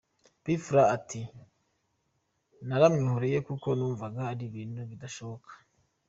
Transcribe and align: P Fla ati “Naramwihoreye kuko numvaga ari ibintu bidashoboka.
P 0.41 0.45
Fla 0.65 0.83
ati 0.95 1.21
“Naramwihoreye 2.67 3.37
kuko 3.47 3.67
numvaga 3.77 4.19
ari 4.31 4.43
ibintu 4.49 4.81
bidashoboka. 4.89 5.51